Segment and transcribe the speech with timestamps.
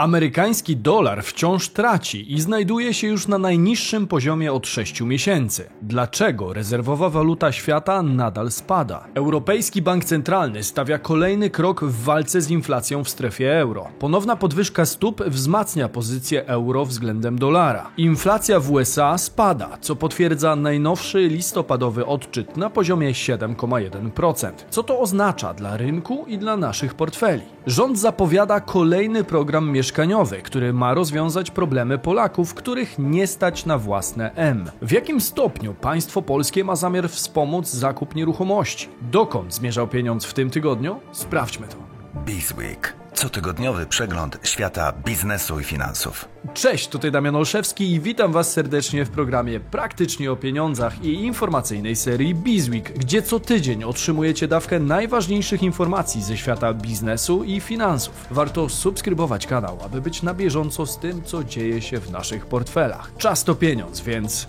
[0.00, 5.70] Amerykański dolar wciąż traci i znajduje się już na najniższym poziomie od 6 miesięcy.
[5.82, 9.04] Dlaczego rezerwowa waluta świata nadal spada?
[9.14, 13.88] Europejski Bank Centralny stawia kolejny krok w walce z inflacją w strefie euro.
[13.98, 17.90] Ponowna podwyżka stóp wzmacnia pozycję euro względem dolara.
[17.96, 24.52] Inflacja w USA spada, co potwierdza najnowszy listopadowy odczyt na poziomie 7,1%.
[24.70, 27.42] Co to oznacza dla rynku i dla naszych portfeli?
[27.66, 29.89] Rząd zapowiada kolejny program mieszkaniowy,
[30.42, 34.70] który ma rozwiązać problemy Polaków, których nie stać na własne M.
[34.82, 38.88] W jakim stopniu państwo polskie ma zamiar wspomóc zakup nieruchomości?
[39.02, 41.00] Dokąd zmierzał pieniądz w tym tygodniu?
[41.12, 41.76] Sprawdźmy to.
[42.24, 42.96] Bizweek.
[43.20, 46.28] Cotygodniowy przegląd świata biznesu i finansów.
[46.54, 51.96] Cześć, tutaj Damian Olszewski i witam Was serdecznie w programie Praktycznie o Pieniądzach i informacyjnej
[51.96, 58.26] serii Bizweek, gdzie co tydzień otrzymujecie dawkę najważniejszych informacji ze świata biznesu i finansów.
[58.30, 63.10] Warto subskrybować kanał, aby być na bieżąco z tym, co dzieje się w naszych portfelach.
[63.18, 64.46] Czas to pieniądz, więc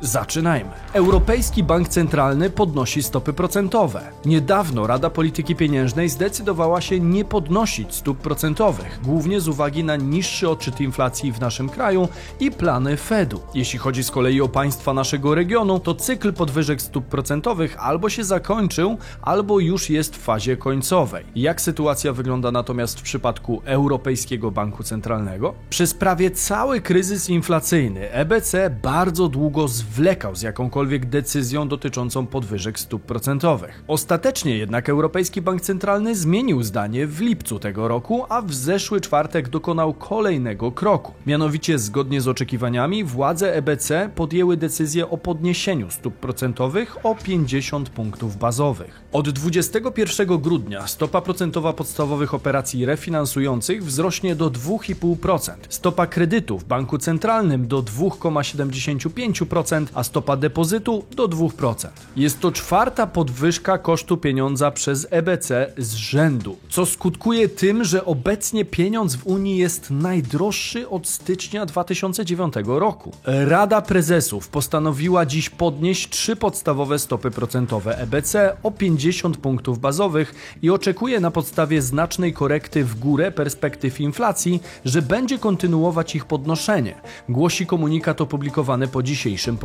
[0.00, 0.70] Zaczynajmy.
[0.92, 4.00] Europejski Bank Centralny podnosi stopy procentowe.
[4.24, 10.48] Niedawno Rada Polityki Pieniężnej zdecydowała się nie podnosić stóp procentowych, głównie z uwagi na niższy
[10.48, 12.08] odczyt inflacji w naszym kraju
[12.40, 13.40] i plany Fedu.
[13.54, 18.24] Jeśli chodzi z kolei o państwa naszego regionu, to cykl podwyżek stóp procentowych albo się
[18.24, 21.24] zakończył, albo już jest w fazie końcowej.
[21.34, 25.54] Jak sytuacja wygląda natomiast w przypadku Europejskiego Banku Centralnego?
[25.70, 32.78] Przez prawie cały kryzys inflacyjny EBC bardzo długo zwalczał zwlekał z jakąkolwiek decyzją dotyczącą podwyżek
[32.78, 33.84] stóp procentowych.
[33.88, 39.48] Ostatecznie jednak Europejski Bank Centralny zmienił zdanie w lipcu tego roku, a w zeszły czwartek
[39.48, 41.12] dokonał kolejnego kroku.
[41.26, 48.36] Mianowicie zgodnie z oczekiwaniami władze EBC podjęły decyzję o podniesieniu stóp procentowych o 50 punktów
[48.36, 49.00] bazowych.
[49.12, 56.98] Od 21 grudnia stopa procentowa podstawowych operacji refinansujących wzrośnie do 2,5%, stopa kredytu w banku
[56.98, 61.88] centralnym do 2,75%, a stopa depozytu do 2%.
[62.16, 68.64] Jest to czwarta podwyżka kosztu pieniądza przez EBC z rzędu, co skutkuje tym, że obecnie
[68.64, 73.12] pieniądz w Unii jest najdroższy od stycznia 2009 roku.
[73.24, 80.70] Rada Prezesów postanowiła dziś podnieść trzy podstawowe stopy procentowe EBC o 50 punktów bazowych i
[80.70, 86.94] oczekuje na podstawie znacznej korekty w górę perspektyw inflacji, że będzie kontynuować ich podnoszenie,
[87.28, 89.58] głosi komunikat opublikowany po dzisiejszym.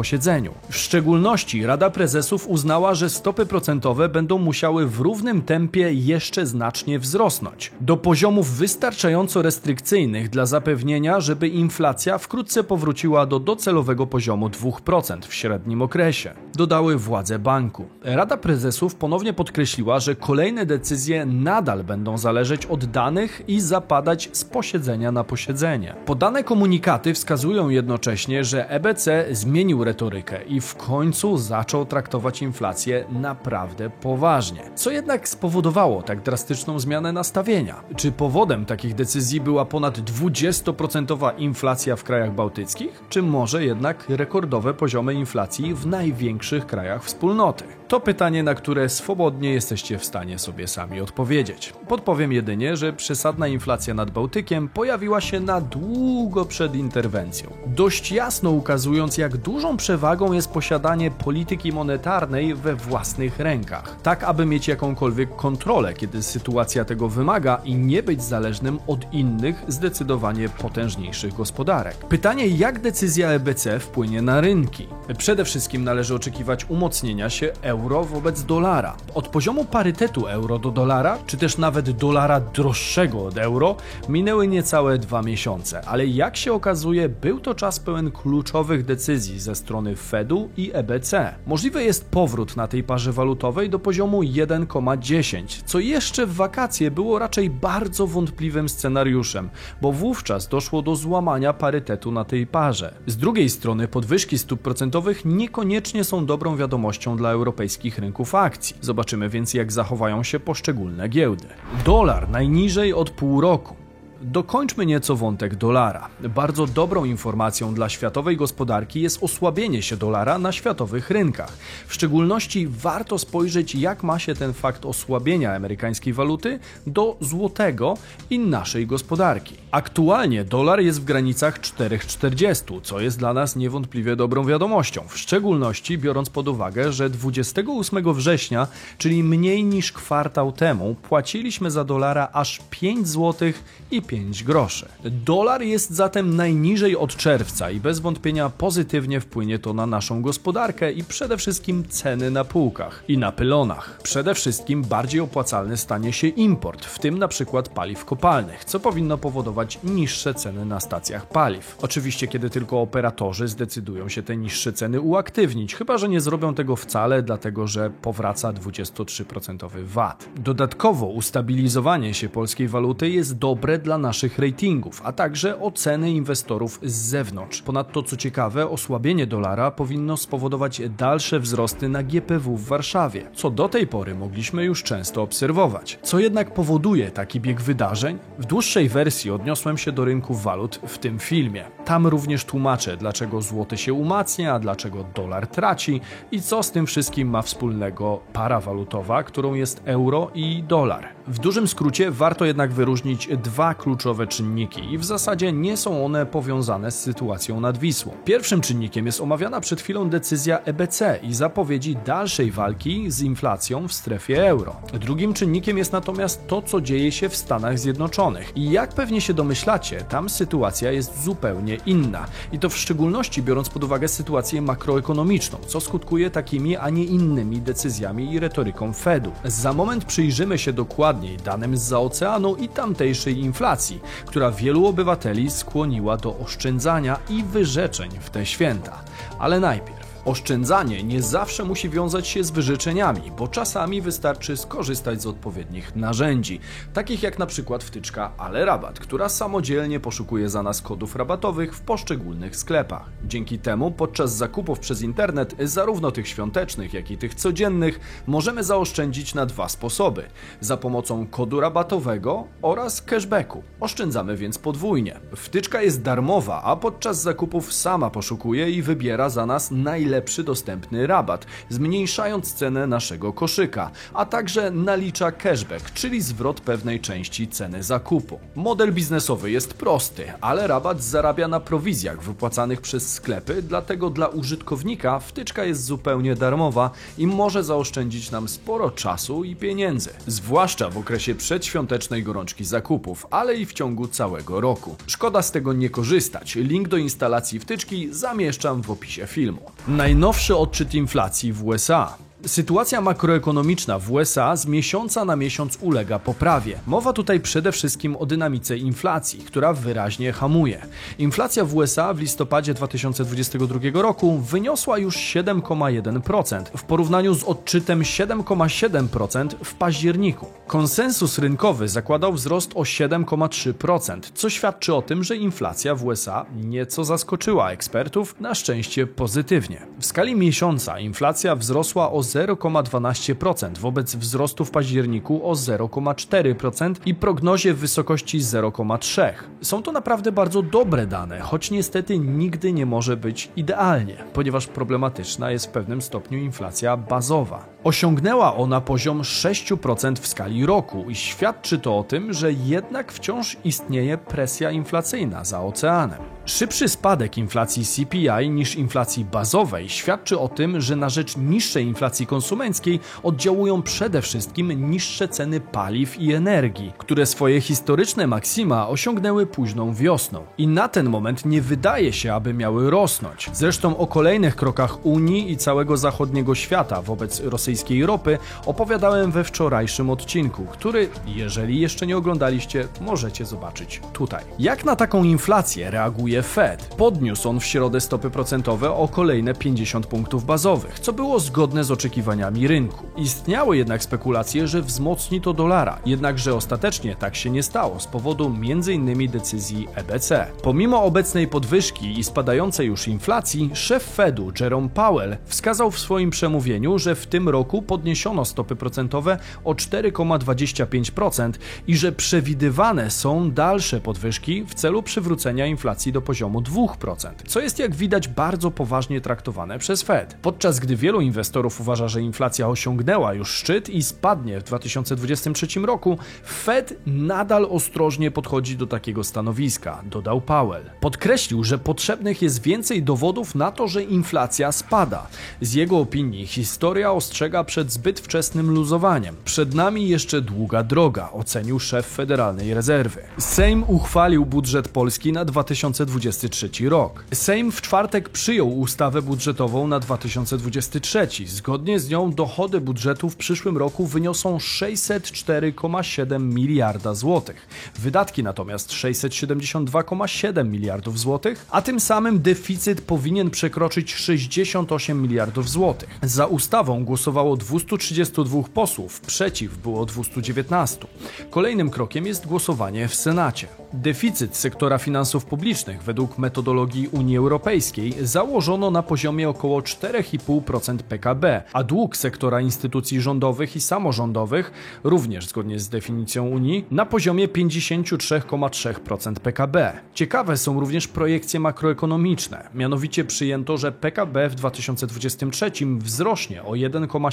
[0.69, 6.99] W szczególności Rada Prezesów uznała, że stopy procentowe będą musiały w równym tempie jeszcze znacznie
[6.99, 15.25] wzrosnąć, do poziomów wystarczająco restrykcyjnych dla zapewnienia, żeby inflacja wkrótce powróciła do docelowego poziomu 2%
[15.27, 17.85] w średnim okresie, dodały władze banku.
[18.03, 24.43] Rada Prezesów ponownie podkreśliła, że kolejne decyzje nadal będą zależeć od danych i zapadać z
[24.45, 25.95] posiedzenia na posiedzenie.
[26.05, 33.89] Podane komunikaty wskazują jednocześnie, że EBC zmienił retorykę i w końcu zaczął traktować inflację naprawdę
[33.89, 34.61] poważnie.
[34.75, 37.83] Co jednak spowodowało tak drastyczną zmianę nastawienia?
[37.95, 44.73] Czy powodem takich decyzji była ponad 20% inflacja w krajach bałtyckich, czy może jednak rekordowe
[44.73, 47.80] poziomy inflacji w największych krajach wspólnoty?
[47.91, 51.73] To pytanie, na które swobodnie jesteście w stanie sobie sami odpowiedzieć.
[51.87, 58.51] Podpowiem jedynie, że przesadna inflacja nad Bałtykiem pojawiła się na długo przed interwencją, dość jasno
[58.51, 65.35] ukazując, jak dużą przewagą jest posiadanie polityki monetarnej we własnych rękach, tak aby mieć jakąkolwiek
[65.35, 71.97] kontrolę, kiedy sytuacja tego wymaga i nie być zależnym od innych, zdecydowanie potężniejszych gospodarek.
[71.97, 74.87] Pytanie, jak decyzja EBC wpłynie na rynki?
[75.17, 78.95] Przede wszystkim należy oczekiwać umocnienia się euro wobec dolara.
[79.13, 83.75] Od poziomu parytetu euro do dolara, czy też nawet dolara droższego od euro,
[84.09, 89.55] minęły niecałe dwa miesiące, ale jak się okazuje, był to czas pełen kluczowych decyzji ze
[89.55, 91.35] strony Fedu i EBC.
[91.47, 97.19] Możliwy jest powrót na tej parze walutowej do poziomu 1,10, co jeszcze w wakacje było
[97.19, 99.49] raczej bardzo wątpliwym scenariuszem,
[99.81, 102.93] bo wówczas doszło do złamania parytetu na tej parze.
[103.07, 108.75] Z drugiej strony podwyżki stóp procentowych niekoniecznie są dobrą wiadomością dla europejskich rynków akcji.
[108.81, 111.47] Zobaczymy więc jak zachowają się poszczególne giełdy.
[111.85, 113.80] Dolar najniżej od pół roku.
[114.23, 116.09] Dokończmy nieco wątek dolara.
[116.19, 121.57] Bardzo dobrą informacją dla światowej gospodarki jest osłabienie się dolara na światowych rynkach.
[121.87, 127.97] W szczególności warto spojrzeć, jak ma się ten fakt osłabienia amerykańskiej waluty do złotego
[128.29, 129.55] i naszej gospodarki.
[129.71, 135.97] Aktualnie dolar jest w granicach 4,40, co jest dla nas niewątpliwie dobrą wiadomością, w szczególności
[135.97, 142.59] biorąc pod uwagę, że 28 września, czyli mniej niż kwartał temu, płaciliśmy za dolara aż
[142.69, 143.51] 5 zł
[143.91, 144.85] i 5 groszy.
[145.03, 150.91] Dolar jest zatem najniżej od czerwca i bez wątpienia pozytywnie wpłynie to na naszą gospodarkę
[150.91, 153.99] i przede wszystkim ceny na półkach i na pylonach.
[154.03, 159.17] Przede wszystkim bardziej opłacalny stanie się import, w tym na przykład paliw kopalnych, co powinno
[159.17, 161.77] powodować niższe ceny na stacjach paliw.
[161.81, 166.75] Oczywiście, kiedy tylko operatorzy zdecydują się te niższe ceny uaktywnić, chyba że nie zrobią tego
[166.75, 170.29] wcale, dlatego że powraca 23% VAT.
[170.35, 176.93] Dodatkowo ustabilizowanie się polskiej waluty jest dobre dla naszych ratingów, a także oceny inwestorów z
[176.93, 177.61] zewnątrz.
[177.61, 183.69] Ponadto, co ciekawe, osłabienie dolara powinno spowodować dalsze wzrosty na GPW w Warszawie, co do
[183.69, 185.99] tej pory mogliśmy już często obserwować.
[186.03, 188.19] Co jednak powoduje taki bieg wydarzeń?
[188.39, 191.65] W dłuższej wersji odniosłem się do rynku walut w tym filmie.
[191.85, 196.01] Tam również tłumaczę, dlaczego złoty się umacnia, dlaczego dolar traci
[196.31, 201.07] i co z tym wszystkim ma wspólnego para walutowa, którą jest euro i dolar.
[201.31, 206.25] W dużym skrócie warto jednak wyróżnić dwa kluczowe czynniki i w zasadzie nie są one
[206.25, 208.13] powiązane z sytuacją nad Wisłą.
[208.25, 213.93] Pierwszym czynnikiem jest omawiana przed chwilą decyzja EBC i zapowiedzi dalszej walki z inflacją w
[213.93, 214.75] strefie euro.
[214.93, 218.51] Drugim czynnikiem jest natomiast to, co dzieje się w Stanach Zjednoczonych.
[218.55, 222.25] I jak pewnie się domyślacie, tam sytuacja jest zupełnie inna.
[222.51, 227.61] I to w szczególności biorąc pod uwagę sytuację makroekonomiczną, co skutkuje takimi, a nie innymi
[227.61, 229.31] decyzjami i retoryką Fedu.
[229.45, 230.73] Za moment przyjrzymy się
[231.21, 238.11] dokładniej danym z oceanu i tamtejszej inflacji, która wielu obywateli skłoniła do oszczędzania i wyrzeczeń
[238.19, 239.03] w te święta.
[239.39, 245.27] Ale najpierw Oszczędzanie nie zawsze musi wiązać się z wyrzeczeniami, bo czasami wystarczy skorzystać z
[245.27, 246.59] odpowiednich narzędzi,
[246.93, 251.81] takich jak na przykład wtyczka Ale Rabat, która samodzielnie poszukuje za nas kodów rabatowych w
[251.81, 253.09] poszczególnych sklepach.
[253.25, 259.33] Dzięki temu podczas zakupów przez internet, zarówno tych świątecznych, jak i tych codziennych, możemy zaoszczędzić
[259.33, 260.23] na dwa sposoby:
[260.59, 263.63] za pomocą kodu rabatowego oraz cashbacku.
[263.79, 265.19] Oszczędzamy więc podwójnie.
[265.35, 271.07] Wtyczka jest darmowa, a podczas zakupów sama poszukuje i wybiera za nas najlepsze najlepszy dostępny
[271.07, 278.39] rabat, zmniejszając cenę naszego koszyka, a także nalicza cashback, czyli zwrot pewnej części ceny zakupu.
[278.55, 285.19] Model biznesowy jest prosty, ale rabat zarabia na prowizjach wypłacanych przez sklepy, dlatego dla użytkownika
[285.19, 291.35] wtyczka jest zupełnie darmowa i może zaoszczędzić nam sporo czasu i pieniędzy, zwłaszcza w okresie
[291.35, 294.95] przedświątecznej gorączki zakupów, ale i w ciągu całego roku.
[295.07, 296.55] Szkoda z tego nie korzystać.
[296.55, 299.61] Link do instalacji wtyczki zamieszczam w opisie filmu.
[300.01, 302.17] Najnowszy odczyt inflacji w USA.
[302.45, 306.79] Sytuacja makroekonomiczna w USA z miesiąca na miesiąc ulega poprawie.
[306.87, 310.85] Mowa tutaj przede wszystkim o dynamice inflacji, która wyraźnie hamuje.
[311.19, 319.47] Inflacja w USA w listopadzie 2022 roku wyniosła już 7,1% w porównaniu z odczytem 7,7%
[319.63, 320.45] w październiku.
[320.67, 327.03] Konsensus rynkowy zakładał wzrost o 7,3%, co świadczy o tym, że inflacja w USA nieco
[327.03, 329.87] zaskoczyła ekspertów, na szczęście pozytywnie.
[329.99, 337.73] W skali miesiąca inflacja wzrosła o 0,12% wobec wzrostu w październiku o 0,4% i prognozie
[337.73, 339.33] w wysokości 0,3%.
[339.61, 345.51] Są to naprawdę bardzo dobre dane, choć niestety nigdy nie może być idealnie, ponieważ problematyczna
[345.51, 347.70] jest w pewnym stopniu inflacja bazowa.
[347.83, 353.57] Osiągnęła ona poziom 6% w skali roku i świadczy to o tym, że jednak wciąż
[353.63, 356.19] istnieje presja inflacyjna za oceanem.
[356.45, 362.27] Szybszy spadek inflacji CPI niż inflacji bazowej świadczy o tym, że na rzecz niższej inflacji
[362.27, 369.93] konsumenckiej oddziałują przede wszystkim niższe ceny paliw i energii, które swoje historyczne maksima osiągnęły późną
[369.93, 370.43] wiosną.
[370.57, 373.49] I na ten moment nie wydaje się, aby miały rosnąć.
[373.53, 377.39] Zresztą o kolejnych krokach Unii i całego zachodniego świata wobec
[377.71, 384.43] rosyjskiej ropy opowiadałem we wczorajszym odcinku, który, jeżeli jeszcze nie oglądaliście, możecie zobaczyć tutaj.
[384.59, 386.95] Jak na taką inflację reaguje Fed.
[386.97, 391.91] Podniósł on w środę stopy procentowe o kolejne 50 punktów bazowych, co było zgodne z
[391.91, 393.05] oczekiwaniami rynku.
[393.17, 398.45] Istniały jednak spekulacje, że wzmocni to dolara, jednakże ostatecznie tak się nie stało z powodu
[398.45, 399.31] m.in.
[399.31, 400.47] decyzji EBC.
[400.63, 406.99] Pomimo obecnej podwyżki i spadającej już inflacji, szef Fedu Jerome Powell wskazał w swoim przemówieniu,
[406.99, 411.51] że w tym roku podniesiono stopy procentowe o 4,25%
[411.87, 417.79] i że przewidywane są dalsze podwyżki w celu przywrócenia inflacji do poziomu 2%, co jest
[417.79, 420.37] jak widać bardzo poważnie traktowane przez Fed.
[420.41, 426.17] Podczas gdy wielu inwestorów uważa, że inflacja osiągnęła już szczyt i spadnie w 2023 roku,
[426.45, 430.83] Fed nadal ostrożnie podchodzi do takiego stanowiska, dodał Powell.
[430.99, 435.27] Podkreślił, że potrzebnych jest więcej dowodów na to, że inflacja spada.
[435.61, 439.35] Z jego opinii historia ostrzega przed zbyt wczesnym luzowaniem.
[439.45, 443.21] Przed nami jeszcze długa droga, ocenił szef Federalnej Rezerwy.
[443.37, 447.23] Sejm uchwalił budżet Polski na 2023 rok.
[447.33, 451.27] Sejm w czwartek przyjął ustawę budżetową na 2023.
[451.45, 457.67] Zgodnie z nią dochody budżetu w przyszłym roku wyniosą 604,7 miliarda złotych.
[457.99, 466.09] Wydatki natomiast 672,7 miliardów złotych, a tym samym deficyt powinien przekroczyć 68 miliardów złotych.
[466.21, 471.07] Za ustawą głosowało 232 posłów, przeciw było 219.
[471.49, 473.67] Kolejnym krokiem jest głosowanie w Senacie.
[473.93, 481.83] Deficyt sektora finansów publicznych według metodologii Unii Europejskiej założono na poziomie około 4,5% PKB, a
[481.83, 484.71] dług sektora instytucji rządowych i samorządowych,
[485.03, 489.93] również zgodnie z definicją Unii, na poziomie 53,3% PKB.
[490.13, 492.69] Ciekawe są również projekcje makroekonomiczne.
[492.75, 497.30] Mianowicie przyjęto, że PKB w 2023 wzrośnie o 1,7%,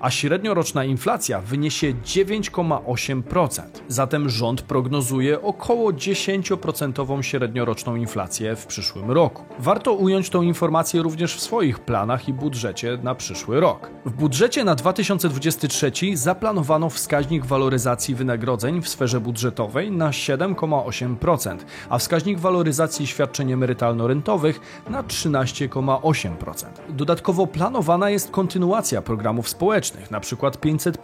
[0.00, 3.62] a średnioroczna inflacja wyniesie 9,8%.
[3.88, 9.42] Zatem rząd prognozuje około 10% średnioroczną inflację w przyszłym roku.
[9.58, 13.90] Warto ująć tą informację również w swoich planach i budżecie na przyszły rok.
[14.04, 21.58] W budżecie na 2023 zaplanowano wskaźnik waloryzacji wynagrodzeń w sferze budżetowej na 7,8%,
[21.88, 24.60] a wskaźnik waloryzacji świadczeń emerytalno-rentowych
[24.90, 26.66] na 13,8%.
[26.88, 30.50] Dodatkowo planowana jest kontynuacja programów społecznych, np.
[30.60, 30.98] 500,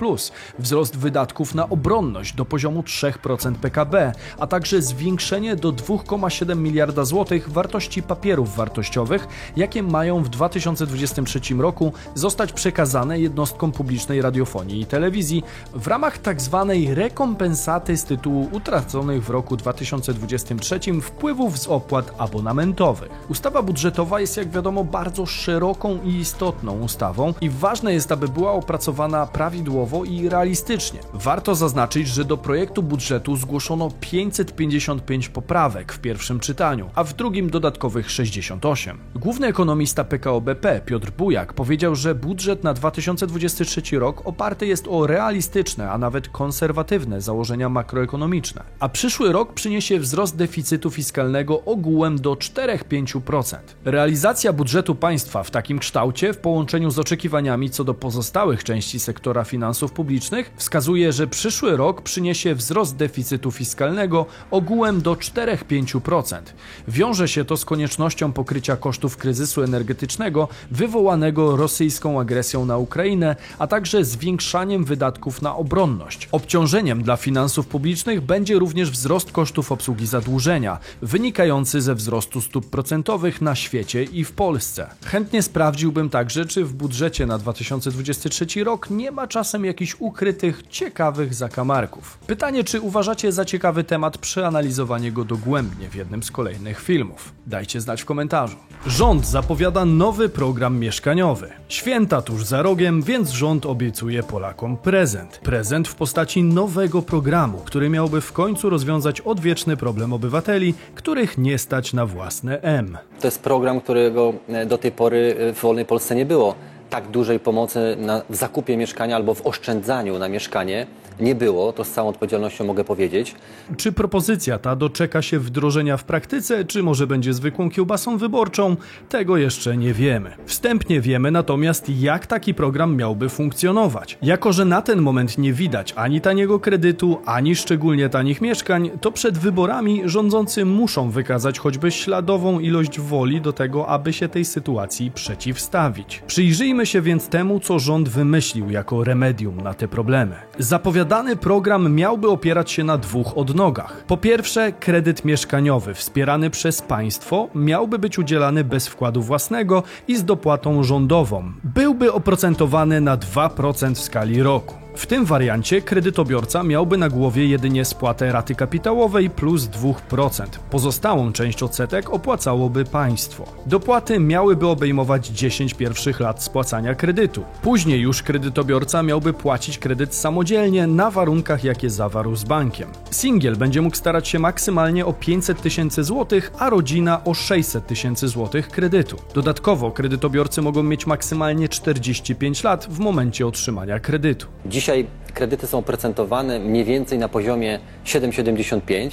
[0.59, 7.51] wzrost wydatków na obronność do poziomu 3% PKB, a także zwiększenie do 2,7 miliarda złotych
[7.51, 15.43] wartości papierów wartościowych, jakie mają w 2023 roku zostać przekazane jednostkom publicznej radiofonii i telewizji
[15.75, 16.67] w ramach tzw.
[16.69, 23.11] Tak rekompensaty z tytułu utraconych w roku 2023 wpływów z opłat abonamentowych.
[23.29, 28.53] Ustawa budżetowa jest jak wiadomo bardzo szeroką i istotną ustawą i ważne jest, aby była
[28.53, 31.01] opracowana prawidłowo i realistycznie.
[31.15, 37.51] Warto zaznaczyć, że do projektu budżetu zgłoszono 555 poprawek w pierwszym czytaniu, a w drugim
[37.51, 38.99] dodatkowych 68.
[39.15, 45.07] Główny ekonomista PKO BP Piotr Bujak powiedział, że budżet na 2023 rok oparty jest o
[45.07, 52.35] realistyczne, a nawet konserwatywne założenia makroekonomiczne, a przyszły rok przyniesie wzrost deficytu fiskalnego ogółem do
[52.35, 53.57] 4-5%.
[53.85, 59.45] Realizacja budżetu państwa w takim kształcie, w połączeniu z oczekiwaniami co do pozostałych części sektora
[59.45, 66.41] finansów publicznych, wskazuje, że przyszły rok przyniesie wzrost deficytu fiskalnego ogółem do 4-5%.
[66.89, 73.67] Wiąże się to z koniecznością pokrycia kosztów kryzysu energetycznego wywołanego rosyjską agresją na Ukrainę, a
[73.67, 76.29] także zwiększaniem wydatków na obronność.
[76.33, 83.41] Obciążeniem dla finansów publicznych będzie również wzrost kosztów obsługi zadłużenia, wynikający ze wzrostu stóp procentowych
[83.41, 84.87] na świecie i w Polsce.
[85.05, 91.35] Chętnie sprawdziłbym także, czy w budżecie na 2023 rok nie ma czasem jakichś ukrytych, ciekawych
[91.35, 92.19] zakamarków.
[92.27, 97.33] Pytanie, czy uważacie za ciekawy temat przeanalizowanie go dogłębnie w jednym z kolejnych filmów?
[97.47, 98.57] Dajcie znać w komentarzu.
[98.87, 101.51] Rząd zapowiada nowy program mieszkaniowy.
[101.69, 105.41] Święta tuż za rogiem, więc rząd obiecuje Polakom prezent.
[105.43, 111.59] Prezent w postaci nowego programu, który miałby w końcu rozwiązać odwieczny problem obywateli, których nie
[111.59, 112.99] stać na własne M.
[113.21, 116.55] To jest program, którego e, do tej pory e, w wolnej Polsce nie było.
[116.95, 120.87] Tak dużej pomocy na, w zakupie mieszkania albo w oszczędzaniu na mieszkanie
[121.21, 123.35] nie było, to z całą odpowiedzialnością mogę powiedzieć.
[123.77, 128.77] Czy propozycja ta doczeka się wdrożenia w praktyce, czy może będzie zwykłą kiełbasą wyborczą?
[129.09, 130.31] Tego jeszcze nie wiemy.
[130.47, 134.19] Wstępnie wiemy natomiast, jak taki program miałby funkcjonować.
[134.23, 139.13] Jako, że na ten moment nie widać ani taniego kredytu, ani szczególnie tanich mieszkań, to
[139.13, 145.11] przed wyborami rządzący muszą wykazać choćby śladową ilość woli do tego, aby się tej sytuacji
[145.11, 146.23] przeciwstawić.
[146.27, 150.37] Przyjrzyjmy się więc temu, co rząd wymyślił jako remedium na te problemy.
[150.59, 154.05] Zapowiada Zapowiadany program miałby opierać się na dwóch odnogach.
[154.07, 160.25] Po pierwsze, kredyt mieszkaniowy wspierany przez państwo miałby być udzielany bez wkładu własnego i z
[160.25, 161.53] dopłatą rządową.
[161.65, 164.84] Byłby oprocentowany na 2% w skali roku.
[164.97, 170.45] W tym wariancie kredytobiorca miałby na głowie jedynie spłatę raty kapitałowej plus 2%.
[170.71, 173.45] Pozostałą część odsetek opłacałoby państwo.
[173.67, 177.45] Dopłaty miałyby obejmować 10 pierwszych lat spłacania kredytu.
[177.63, 182.89] Później już kredytobiorca miałby płacić kredyt samodzielnie na warunkach, jakie zawarł z bankiem.
[183.11, 188.29] Singiel będzie mógł starać się maksymalnie o 500 tysięcy złotych, a rodzina o 600 tysięcy
[188.29, 189.17] złotych kredytu.
[189.35, 194.47] Dodatkowo kredytobiorcy mogą mieć maksymalnie 45 lat w momencie otrzymania kredytu.
[194.85, 199.11] Dzisiaj kredyty są procentowane mniej więcej na poziomie 7,75,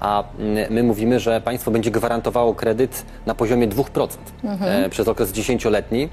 [0.00, 4.08] a mm, my mówimy, że państwo będzie gwarantowało kredyt na poziomie 2%
[4.44, 4.84] mhm.
[4.84, 6.08] E, przez okres 10-letni.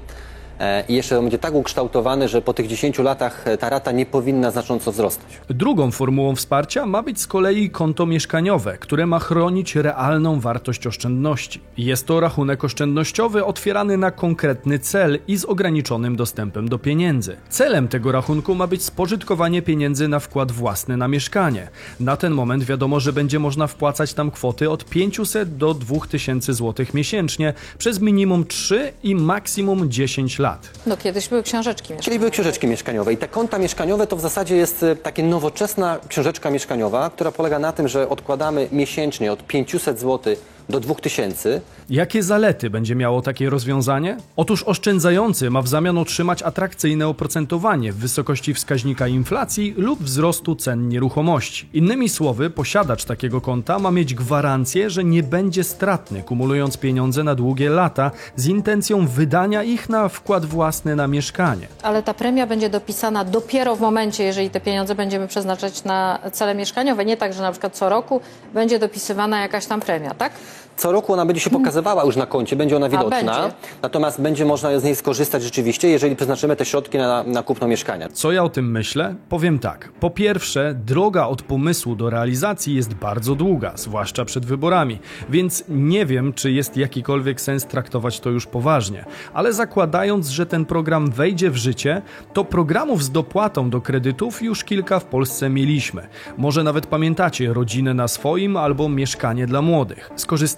[0.62, 4.06] E, i jeszcze będzie tak ukształtowany, że po tych 10 latach e, ta rata nie
[4.06, 5.40] powinna znacząco wzrosnąć.
[5.48, 11.60] Drugą formułą wsparcia ma być z kolei konto mieszkaniowe, które ma chronić realną wartość oszczędności.
[11.76, 17.36] Jest to rachunek oszczędnościowy otwierany na konkretny cel i z ograniczonym dostępem do pieniędzy.
[17.48, 21.68] Celem tego rachunku ma być spożytkowanie pieniędzy na wkład własny na mieszkanie.
[22.00, 26.86] Na ten moment wiadomo, że będzie można wpłacać tam kwoty od 500 do 2000 zł
[26.94, 30.51] miesięcznie przez minimum 3 i maksimum 10 lat.
[30.86, 32.04] No kiedyś były książeczki mieszkaniowe.
[32.04, 35.98] Czyli były książeczki mieszkaniowe i te konta mieszkaniowe to w zasadzie jest e, takie nowoczesna
[36.08, 40.36] książeczka mieszkaniowa, która polega na tym, że odkładamy miesięcznie od 500 zł
[40.68, 44.16] do 2000 Jakie zalety będzie miało takie rozwiązanie?
[44.36, 50.88] Otóż oszczędzający ma w zamian otrzymać atrakcyjne oprocentowanie w wysokości wskaźnika inflacji lub wzrostu cen
[50.88, 51.68] nieruchomości.
[51.72, 57.34] Innymi słowy, posiadacz takiego konta ma mieć gwarancję, że nie będzie stratny, kumulując pieniądze na
[57.34, 61.66] długie lata z intencją wydania ich na wkład własny na mieszkanie.
[61.82, 66.54] Ale ta premia będzie dopisana dopiero w momencie, jeżeli te pieniądze będziemy przeznaczać na cele
[66.54, 67.04] mieszkaniowe.
[67.04, 68.20] Nie tak, że na przykład co roku
[68.54, 70.32] będzie dopisywana jakaś tam premia, tak?
[70.76, 73.10] Co roku ona będzie się pokazywała już na koncie, będzie ona widoczna.
[73.10, 73.54] będzie.
[73.82, 78.08] Natomiast będzie można z niej skorzystać rzeczywiście, jeżeli przeznaczymy te środki na, na kupno mieszkania.
[78.08, 79.14] Co ja o tym myślę?
[79.28, 79.92] Powiem tak.
[80.00, 84.98] Po pierwsze, droga od pomysłu do realizacji jest bardzo długa, zwłaszcza przed wyborami,
[85.30, 89.04] więc nie wiem, czy jest jakikolwiek sens traktować to już poważnie.
[89.34, 92.02] Ale zakładając, że ten program wejdzie w życie,
[92.32, 96.06] to programów z dopłatą do kredytów już kilka w Polsce mieliśmy.
[96.38, 100.10] Może nawet pamiętacie rodzinę na swoim albo mieszkanie dla młodych.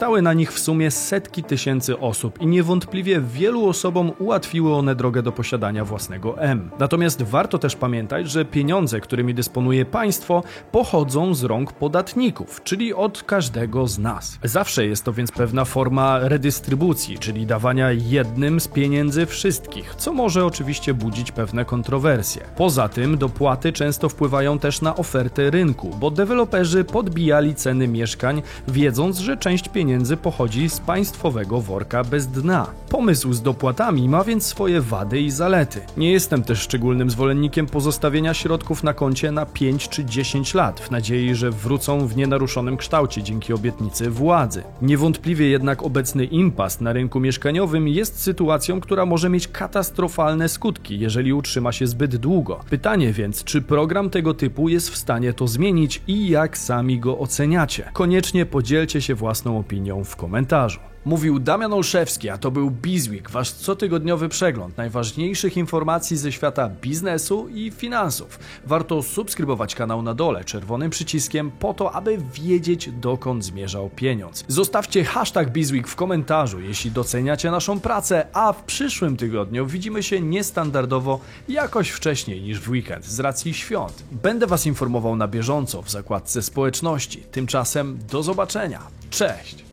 [0.05, 5.23] Skorzystały na nich w sumie setki tysięcy osób i niewątpliwie wielu osobom ułatwiły one drogę
[5.23, 6.71] do posiadania własnego M.
[6.79, 10.43] Natomiast warto też pamiętać, że pieniądze, którymi dysponuje państwo,
[10.73, 14.39] pochodzą z rąk podatników, czyli od każdego z nas.
[14.43, 20.45] Zawsze jest to więc pewna forma redystrybucji, czyli dawania jednym z pieniędzy wszystkich, co może
[20.45, 22.43] oczywiście budzić pewne kontrowersje.
[22.57, 29.19] Poza tym dopłaty często wpływają też na ofertę rynku, bo deweloperzy podbijali ceny mieszkań, wiedząc,
[29.19, 32.67] że część pieniędzy pochodzi z państwowego worka bez dna.
[32.89, 35.81] Pomysł z dopłatami ma więc swoje wady i zalety.
[35.97, 40.91] Nie jestem też szczególnym zwolennikiem pozostawienia środków na koncie na 5 czy 10 lat, w
[40.91, 44.63] nadziei, że wrócą w nienaruszonym kształcie dzięki obietnicy władzy.
[44.83, 51.33] Niewątpliwie jednak obecny impas na rynku mieszkaniowym jest sytuacją, która może mieć katastrofalne skutki, jeżeli
[51.33, 52.61] utrzyma się zbyt długo.
[52.71, 57.19] Pytanie więc, czy program tego typu jest w stanie to zmienić i jak sami go
[57.19, 57.91] oceniacie?
[57.93, 60.81] Koniecznie podzielcie się własną opinią w komentarzu.
[61.05, 67.49] Mówił Damian Olszewski, a to był Bizweek, wasz cotygodniowy przegląd najważniejszych informacji ze świata biznesu
[67.49, 68.39] i finansów.
[68.67, 74.45] Warto subskrybować kanał na dole czerwonym przyciskiem po to, aby wiedzieć dokąd zmierzał pieniądz.
[74.49, 80.21] Zostawcie hashtag Bizweek w komentarzu, jeśli doceniacie naszą pracę, a w przyszłym tygodniu widzimy się
[80.21, 84.05] niestandardowo jakoś wcześniej niż w weekend z racji świąt.
[84.13, 87.19] Będę was informował na bieżąco w zakładce społeczności.
[87.19, 88.81] Tymczasem do zobaczenia.
[89.11, 89.57] Cześć!